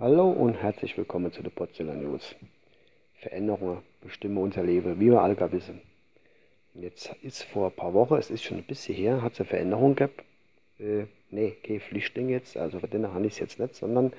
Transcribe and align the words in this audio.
Hallo 0.00 0.30
und 0.30 0.54
herzlich 0.54 0.96
willkommen 0.96 1.30
zu 1.30 1.42
der 1.42 1.50
Potsdamer 1.50 1.92
News. 1.92 2.34
Veränderungen 3.16 3.82
bestimmen 4.00 4.38
unser 4.38 4.62
Leben, 4.62 4.98
wie 4.98 5.10
wir 5.10 5.20
alle 5.20 5.34
gar 5.34 5.52
wissen. 5.52 5.82
Jetzt 6.72 7.14
ist 7.20 7.42
vor 7.42 7.66
ein 7.66 7.76
paar 7.76 7.92
Wochen, 7.92 8.14
es 8.14 8.30
ist 8.30 8.42
schon 8.42 8.56
ein 8.56 8.62
bisschen 8.62 8.94
her, 8.94 9.20
hat 9.20 9.34
es 9.34 9.40
eine 9.40 9.48
Veränderung 9.50 9.96
gehabt. 9.96 10.24
Äh, 10.78 11.04
nee, 11.28 11.50
kein 11.62 11.80
Flüchtling 11.80 12.30
jetzt, 12.30 12.56
also 12.56 12.80
für 12.80 12.88
den 12.88 13.12
habe 13.12 13.26
ich 13.26 13.34
es 13.34 13.40
jetzt 13.40 13.58
nicht, 13.58 13.74
sondern 13.74 14.14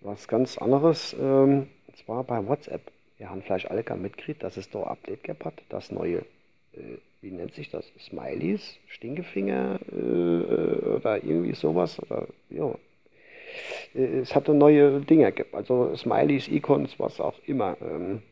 was 0.00 0.26
ganz 0.26 0.58
anderes. 0.58 1.14
Ähm, 1.16 1.68
und 1.86 1.96
zwar 1.98 2.24
bei 2.24 2.44
WhatsApp. 2.44 2.82
Wir 3.18 3.30
haben 3.30 3.42
vielleicht 3.42 3.70
alle 3.70 3.84
gar 3.84 3.96
mitgekriegt, 3.96 4.42
dass 4.42 4.56
es 4.56 4.70
da 4.70 4.80
ein 4.80 4.88
Update 4.88 5.22
gehabt 5.22 5.44
hat, 5.44 5.54
das 5.68 5.92
neue, 5.92 6.18
äh, 6.72 6.98
wie 7.20 7.30
nennt 7.30 7.54
sich 7.54 7.70
das? 7.70 7.92
Smileys, 7.96 8.76
Stinkefinger 8.88 9.78
äh, 9.92 9.96
äh 9.96 10.96
oder 10.96 11.22
irgendwie 11.22 11.54
sowas. 11.54 12.02
Oder 12.02 12.26
ja, 12.50 12.74
es 13.94 14.34
hatte 14.34 14.54
neue 14.54 15.00
Dinge 15.00 15.32
gegeben, 15.32 15.50
also 15.52 15.94
Smileys, 15.96 16.48
Icons, 16.48 16.98
was 16.98 17.20
auch 17.20 17.38
immer. 17.46 17.76
Ähm. 17.80 18.22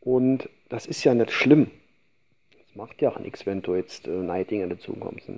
Und 0.00 0.48
das 0.68 0.86
ist 0.86 1.04
ja 1.04 1.14
nicht 1.14 1.30
schlimm. 1.30 1.70
Das 2.58 2.74
macht 2.74 3.02
ja 3.02 3.10
auch 3.10 3.18
nichts, 3.18 3.46
wenn 3.46 3.62
du 3.62 3.74
jetzt 3.74 4.06
äh, 4.06 4.10
neue 4.10 4.44
Dinge 4.44 4.68
dazukommst. 4.68 5.28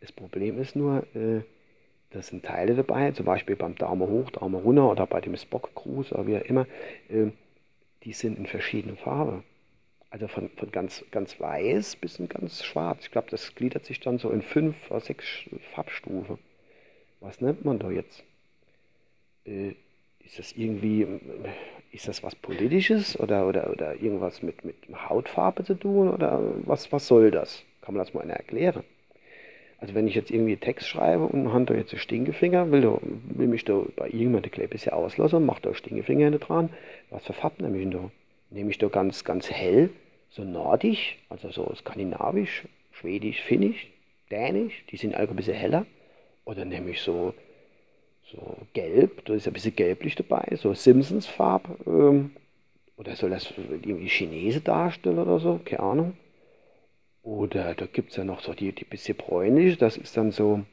Das 0.00 0.12
Problem 0.12 0.60
ist 0.60 0.76
nur, 0.76 1.04
äh, 1.14 1.42
da 2.10 2.22
sind 2.22 2.44
Teile 2.44 2.74
dabei, 2.74 3.12
zum 3.12 3.26
Beispiel 3.26 3.56
beim 3.56 3.76
Daumen 3.76 4.08
hoch, 4.08 4.30
Daumen 4.30 4.60
runter 4.60 4.90
oder 4.90 5.06
bei 5.06 5.20
dem 5.20 5.36
Spock-Gruß 5.36 6.12
oder 6.12 6.26
wie 6.26 6.36
auch 6.36 6.44
immer, 6.44 6.66
die 8.02 8.12
sind 8.12 8.36
in 8.36 8.46
verschiedenen 8.46 8.96
Farben. 8.96 9.44
Also 10.10 10.26
von, 10.26 10.50
von 10.56 10.72
ganz, 10.72 11.04
ganz 11.12 11.38
weiß 11.38 11.94
bis 11.96 12.18
in 12.18 12.28
ganz 12.28 12.64
schwarz. 12.64 13.04
Ich 13.04 13.12
glaube, 13.12 13.28
das 13.30 13.54
gliedert 13.54 13.84
sich 13.84 14.00
dann 14.00 14.18
so 14.18 14.30
in 14.30 14.42
fünf 14.42 14.90
oder 14.90 14.98
sechs 14.98 15.24
Farbstufen. 15.72 16.38
Was 17.20 17.40
nennt 17.40 17.64
man 17.64 17.78
da 17.78 17.90
jetzt? 17.90 18.24
Äh, 19.44 19.74
ist 20.24 20.38
das 20.38 20.52
irgendwie, 20.52 21.06
ist 21.92 22.08
das 22.08 22.22
was 22.22 22.34
Politisches 22.34 23.18
oder, 23.18 23.48
oder, 23.48 23.70
oder 23.70 23.94
irgendwas 23.94 24.42
mit, 24.42 24.64
mit 24.64 24.76
Hautfarbe 25.08 25.64
zu 25.64 25.74
tun 25.74 26.08
oder 26.08 26.40
was, 26.64 26.92
was 26.92 27.06
soll 27.06 27.30
das? 27.30 27.64
Kann 27.82 27.94
man 27.94 28.04
das 28.04 28.14
mal 28.14 28.28
erklären? 28.28 28.84
Also 29.78 29.94
wenn 29.94 30.06
ich 30.06 30.14
jetzt 30.14 30.30
irgendwie 30.30 30.56
Text 30.56 30.88
schreibe 30.88 31.24
und 31.24 31.52
habe 31.52 31.64
da 31.64 31.74
jetzt 31.74 31.92
einen 31.92 32.00
Stinkefinger, 32.00 32.70
will, 32.70 32.82
da, 32.82 32.98
will 33.02 33.48
mich 33.48 33.64
da 33.64 33.82
bei 33.96 34.06
irgendjemandem 34.06 34.52
ein 34.62 34.68
bisschen 34.68 34.92
auslassen, 34.92 35.46
mache 35.46 35.62
da 35.62 35.74
Stinkefinger 35.74 36.26
hinten 36.26 36.40
dran, 36.40 36.68
was 37.08 37.24
für 37.24 37.32
Farben 37.32 37.64
nehme 37.64 37.78
ich 37.78 37.90
da? 37.90 38.10
Nehme 38.50 38.70
ich 38.70 38.78
da 38.78 38.88
ganz, 38.88 39.24
ganz 39.24 39.50
hell, 39.50 39.90
so 40.28 40.44
nordisch, 40.44 41.18
also 41.30 41.50
so 41.50 41.72
skandinavisch, 41.74 42.64
schwedisch, 42.92 43.40
finnisch, 43.40 43.88
dänisch, 44.30 44.84
die 44.90 44.96
sind 44.96 45.14
alle 45.14 45.28
ein 45.28 45.36
bisschen 45.36 45.54
heller. 45.54 45.86
Oder 46.44 46.64
nehme 46.64 46.90
ich 46.90 47.00
so 47.00 47.34
so 48.24 48.56
gelb, 48.72 49.24
da 49.24 49.34
ist 49.34 49.46
ein 49.46 49.52
bisschen 49.52 49.76
gelblich 49.76 50.14
dabei, 50.14 50.56
so 50.56 50.72
Simpsons-Farb. 50.74 51.86
Ähm, 51.86 52.32
oder 52.96 53.16
soll 53.16 53.30
das 53.30 53.52
irgendwie 53.56 54.08
Chinese 54.08 54.60
darstellen 54.60 55.18
oder 55.18 55.40
so? 55.40 55.60
Keine 55.64 55.82
Ahnung. 55.82 56.16
Oder 57.22 57.74
da 57.74 57.86
gibt 57.86 58.10
es 58.10 58.16
ja 58.16 58.24
noch 58.24 58.40
so 58.40 58.54
die, 58.54 58.72
die 58.72 58.84
bisschen 58.84 59.16
bräunliche, 59.16 59.76
das 59.76 59.96
ist 59.96 60.16
dann 60.16 60.32
so, 60.32 60.64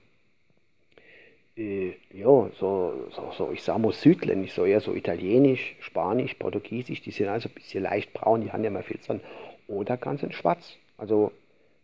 äh, 1.58 1.94
ja, 2.12 2.50
so, 2.60 3.08
so, 3.12 3.32
so, 3.38 3.52
ich 3.52 3.64
sag 3.64 3.78
mal 3.80 3.92
südländisch, 3.92 4.54
so 4.54 4.66
eher 4.66 4.80
so 4.80 4.94
italienisch, 4.94 5.76
spanisch, 5.80 6.36
portugiesisch, 6.36 7.02
die 7.02 7.12
sind 7.12 7.28
also 7.28 7.50
ein 7.50 7.56
bisschen 7.56 7.84
leicht 7.84 8.14
braun, 8.14 8.42
die 8.42 8.52
haben 8.52 8.64
ja 8.64 8.70
mal 8.70 8.84
viel 8.84 9.02
Sonne. 9.02 9.22
Oder 9.68 9.98
ganz 9.98 10.24
in 10.24 10.32
schwarz, 10.32 10.78
also 10.98 11.32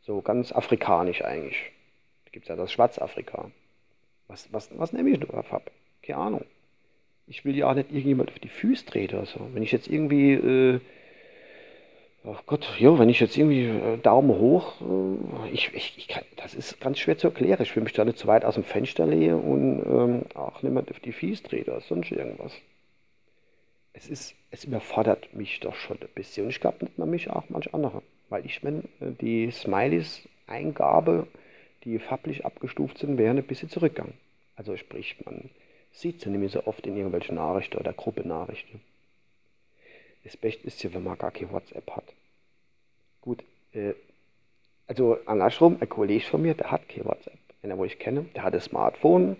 so 0.04 0.22
ganz 0.22 0.52
afrikanisch 0.52 1.24
eigentlich. 1.24 1.58
Da 2.26 2.32
gibt 2.32 2.46
es 2.46 2.50
ja 2.50 2.56
das 2.56 2.72
Schwarzafrika. 2.72 3.52
Was, 4.34 4.52
was, 4.52 4.70
was 4.80 4.94
nehme 4.94 5.12
ich 5.12 5.20
denn 5.20 5.30
ab? 5.30 5.70
Keine 6.02 6.18
Ahnung. 6.18 6.46
Ich 7.28 7.46
will 7.46 7.56
ja 7.56 7.70
auch 7.70 7.76
nicht 7.76 7.92
irgendjemand 7.92 8.32
auf 8.32 8.40
die 8.40 8.50
Füße 8.50 8.84
treten 8.88 9.18
oder 9.18 9.28
so. 9.28 9.48
Wenn 9.54 9.62
ich 9.62 9.72
jetzt 9.72 9.88
irgendwie, 9.88 10.34
äh, 10.34 10.80
ach 12.26 12.42
Gott, 12.48 12.68
ja, 12.80 12.98
wenn 12.98 13.10
ich 13.10 13.20
jetzt 13.20 13.38
irgendwie 13.38 13.66
äh, 13.66 13.98
Daumen 14.00 14.32
hoch, 14.32 14.82
äh, 14.82 15.52
ich, 15.52 15.72
ich, 15.76 15.94
ich 16.00 16.08
kann, 16.08 16.24
das 16.36 16.56
ist 16.56 16.82
ganz 16.82 16.98
schwer 16.98 17.16
zu 17.16 17.28
erklären. 17.28 17.62
Ich 17.62 17.76
will 17.76 17.84
mich 17.84 17.94
da 17.94 18.04
nicht 18.06 18.18
zu 18.18 18.26
weit 18.26 18.44
aus 18.44 18.56
dem 18.56 18.64
Fenster 18.64 19.06
lehnen 19.06 19.40
und 19.40 19.84
ähm, 19.86 20.22
auch 20.34 20.64
niemand 20.64 20.90
auf 20.90 21.00
die 21.00 21.14
Füße 21.14 21.44
treten 21.44 21.70
oder 21.70 21.82
sonst 21.82 22.12
irgendwas. 22.12 22.54
Es 23.94 24.10
ist, 24.10 24.34
es 24.50 24.64
überfordert 24.64 25.36
mich 25.36 25.60
doch 25.60 25.76
schon 25.76 26.02
ein 26.02 26.08
bisschen. 26.16 26.46
Und 26.46 26.50
ich 26.50 26.60
glaube 26.60 26.84
nicht 26.84 26.98
mal 26.98 27.06
mich, 27.06 27.30
auch 27.30 27.44
manch 27.50 27.72
andere. 27.76 28.02
Weil 28.30 28.48
ich, 28.48 28.64
wenn 28.64 28.80
äh, 29.00 29.12
die 29.22 29.52
Smileys-Eingabe 29.52 31.28
die 31.84 32.00
farblich 32.00 32.46
abgestuft 32.46 32.98
sind, 32.98 33.18
wären 33.18 33.38
ein 33.38 33.44
bisschen 33.44 33.70
zurückgegangen. 33.70 34.14
Also 34.56 34.78
sprich, 34.78 35.16
man 35.26 35.50
sieht 35.92 36.22
sie 36.22 36.30
nämlich 36.30 36.52
so 36.52 36.66
oft 36.66 36.86
in 36.88 36.96
irgendwelchen 36.96 37.36
Nachrichten 37.36 37.78
oder 37.78 37.94
Gruppenachrichten. 37.94 38.82
Das 40.24 40.38
Beste 40.38 40.68
ist 40.68 40.82
ja, 40.84 40.94
wenn 40.94 41.04
man 41.04 41.18
gar 41.18 41.32
kein 41.32 41.52
WhatsApp 41.52 41.92
hat. 41.92 42.06
Gut, 43.22 43.44
äh, 43.74 43.94
also 44.88 45.18
andersrum, 45.26 45.78
ein 45.80 45.90
Kollege 45.90 46.26
von 46.26 46.42
mir, 46.42 46.54
der 46.54 46.72
hat 46.72 46.88
kein 46.88 47.06
WhatsApp. 47.06 47.38
Einer, 47.62 47.78
wo 47.78 47.86
ich 47.86 48.00
kenne, 48.00 48.26
der 48.36 48.44
hat 48.44 48.54
ein 48.54 48.62
Smartphone, 48.62 49.38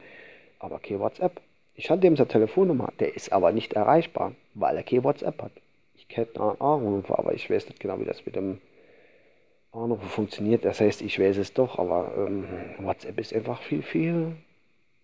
aber 0.60 0.80
kein 0.80 1.00
WhatsApp. 1.00 1.42
Ich 1.76 1.90
hatte 1.90 2.06
ihm 2.08 2.16
seine 2.16 2.30
Telefonnummer, 2.30 2.92
der 3.00 3.16
ist 3.16 3.32
aber 3.32 3.52
nicht 3.52 3.74
erreichbar, 3.74 4.34
weil 4.54 4.78
er 4.78 4.84
kein 4.84 5.04
WhatsApp 5.04 5.42
hat. 5.42 5.52
Ich 5.96 6.08
kenne 6.08 6.28
einen 6.36 6.62
Anrufer, 6.62 7.18
aber 7.18 7.34
ich 7.34 7.50
weiß 7.50 7.68
nicht 7.68 7.80
genau, 7.80 8.00
wie 8.00 8.06
das 8.06 8.26
mit 8.26 8.36
dem 8.36 8.60
Anrufe 9.74 10.08
funktioniert. 10.08 10.66
Das 10.66 10.80
heißt, 10.80 11.02
ich 11.02 11.20
weiß 11.20 11.38
es 11.38 11.54
doch, 11.54 11.80
aber 11.80 12.12
ähm, 12.18 12.46
WhatsApp 12.80 13.20
ist 13.20 13.34
einfach 13.34 13.62
viel, 13.62 13.82
viel 13.82 14.36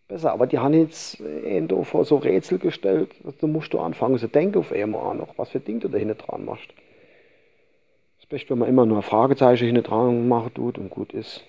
besser. 0.07 0.31
Aber 0.31 0.47
die 0.47 0.59
haben 0.59 0.73
jetzt 0.73 1.19
äh, 1.21 1.67
vor 1.83 2.05
so 2.05 2.17
Rätsel 2.17 2.59
gestellt, 2.59 3.09
du 3.39 3.47
musst 3.47 3.73
du 3.73 3.79
anfangen 3.79 4.17
zu 4.17 4.27
denken 4.27 4.59
auf 4.59 4.71
einmal 4.71 5.15
noch, 5.15 5.37
was 5.37 5.49
für 5.49 5.59
Dinge 5.59 5.79
du 5.79 5.87
da 5.87 5.97
hinten 5.97 6.17
dran 6.17 6.45
machst. 6.45 6.67
Das 8.19 8.27
Beste, 8.27 8.51
wenn 8.51 8.59
man 8.59 8.69
immer 8.69 8.85
nur 8.85 9.01
Fragezeichen 9.01 9.65
hinten 9.65 9.83
dran 9.83 10.27
machen 10.27 10.53
tut 10.53 10.77
und 10.77 10.89
gut 10.89 11.13
ist. 11.13 11.43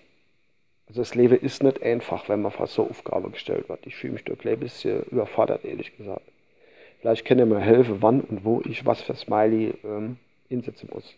Also 0.89 1.03
das 1.03 1.15
Leben 1.15 1.39
ist 1.39 1.63
nicht 1.63 1.83
einfach, 1.83 2.29
wenn 2.29 2.43
man 2.43 2.51
fast 2.51 2.75
so 2.75 2.89
Aufgabe 2.89 3.31
gestellt 3.31 3.69
wird. 3.69 3.87
Ich 3.87 3.97
fühle 3.97 4.15
mich 4.15 4.25
da 4.25 4.33
ein 4.33 4.59
bisschen 4.59 5.05
überfordert, 5.05 5.65
ehrlich 5.65 5.97
gesagt. 5.97 6.27
Vielleicht 7.01 7.25
kann 7.25 7.39
ihr 7.39 7.47
mir 7.47 7.61
helfen, 7.61 7.99
wann 8.01 8.21
und 8.23 8.45
wo 8.45 8.61
ich 8.65 8.85
was 8.85 9.01
für 9.01 9.15
Smiley 9.15 9.75
ähm, 9.85 10.17
einsetzen 10.51 10.89
muss. 10.93 11.15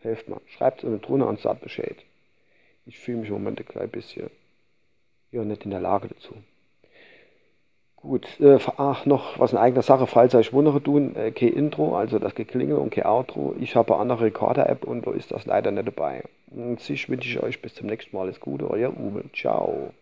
Helft 0.00 0.28
mal. 0.28 0.40
Schreibt 0.46 0.84
es 0.84 1.00
drunter 1.02 1.28
und 1.28 1.40
sagt 1.40 1.62
Bescheid. 1.62 1.96
Ich 2.86 2.98
fühle 2.98 3.18
mich 3.18 3.28
im 3.28 3.34
Moment 3.34 3.60
ein 3.60 3.66
klein 3.66 3.90
bisschen 3.90 4.30
ja, 5.32 5.44
nicht 5.44 5.64
in 5.64 5.70
der 5.70 5.80
Lage 5.80 6.08
dazu. 6.08 6.34
Gut, 7.96 8.28
äh, 8.40 8.58
ach, 8.76 9.06
noch 9.06 9.38
was 9.38 9.52
in 9.52 9.58
eigener 9.58 9.82
Sache, 9.82 10.06
falls 10.06 10.34
euch 10.34 10.52
wundere 10.52 10.82
tun, 10.82 11.16
äh, 11.16 11.32
kein 11.32 11.52
Intro, 11.52 11.96
also 11.96 12.18
das 12.18 12.34
Geklingel 12.34 12.76
und 12.76 12.90
kein 12.90 13.06
Outro. 13.06 13.54
Ich 13.58 13.74
habe 13.74 13.94
eine 13.94 14.02
andere 14.02 14.26
Recorder-App 14.26 14.84
und 14.84 15.06
da 15.06 15.12
ist 15.12 15.32
das 15.32 15.46
leider 15.46 15.70
nicht 15.72 15.88
dabei. 15.88 16.22
Und 16.50 16.80
sich 16.80 17.08
wünsche 17.08 17.28
ich 17.28 17.42
euch 17.42 17.60
bis 17.60 17.74
zum 17.74 17.88
nächsten 17.88 18.14
Mal 18.16 18.22
alles 18.22 18.40
Gute, 18.40 18.70
euer 18.70 18.96
Uwe. 18.96 19.24
Ciao. 19.34 19.92